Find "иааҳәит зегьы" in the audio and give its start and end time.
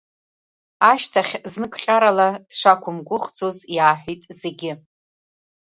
3.75-4.71